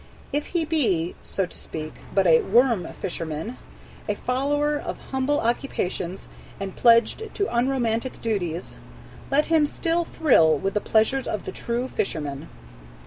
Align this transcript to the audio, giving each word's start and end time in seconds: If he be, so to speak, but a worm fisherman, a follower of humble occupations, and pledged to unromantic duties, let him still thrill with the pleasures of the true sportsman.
If 0.33 0.47
he 0.47 0.65
be, 0.65 1.13
so 1.21 1.45
to 1.45 1.59
speak, 1.59 1.93
but 2.11 2.25
a 2.25 2.41
worm 2.41 2.91
fisherman, 2.93 3.57
a 4.09 4.15
follower 4.15 4.75
of 4.75 4.97
humble 5.11 5.39
occupations, 5.39 6.27
and 6.59 6.75
pledged 6.75 7.21
to 7.35 7.55
unromantic 7.55 8.19
duties, 8.19 8.77
let 9.29 9.45
him 9.45 9.67
still 9.67 10.03
thrill 10.03 10.57
with 10.57 10.73
the 10.73 10.81
pleasures 10.81 11.27
of 11.27 11.45
the 11.45 11.51
true 11.51 11.87
sportsman. 11.87 12.49